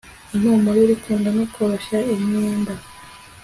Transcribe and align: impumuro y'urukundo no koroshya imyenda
impumuro 0.33 0.77
y'urukundo 0.79 1.27
no 1.37 1.43
koroshya 1.53 1.97
imyenda 2.13 2.73